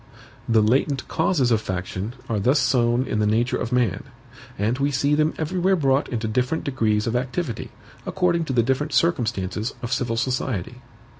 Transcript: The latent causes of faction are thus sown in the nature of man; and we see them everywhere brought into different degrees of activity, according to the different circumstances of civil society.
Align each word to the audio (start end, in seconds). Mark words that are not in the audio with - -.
The 0.49 0.63
latent 0.63 1.07
causes 1.07 1.51
of 1.51 1.61
faction 1.61 2.15
are 2.27 2.39
thus 2.39 2.57
sown 2.59 3.05
in 3.05 3.19
the 3.19 3.27
nature 3.27 3.57
of 3.57 3.71
man; 3.71 4.05
and 4.57 4.79
we 4.79 4.89
see 4.89 5.13
them 5.13 5.35
everywhere 5.37 5.75
brought 5.75 6.09
into 6.09 6.27
different 6.27 6.63
degrees 6.63 7.05
of 7.05 7.15
activity, 7.15 7.69
according 8.03 8.45
to 8.45 8.53
the 8.53 8.63
different 8.63 8.93
circumstances 8.93 9.75
of 9.83 9.93
civil 9.93 10.17
society. 10.17 10.81